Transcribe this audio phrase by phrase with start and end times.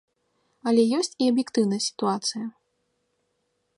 [0.69, 2.45] Але ёсць і аб'ектыўная сітуацыя.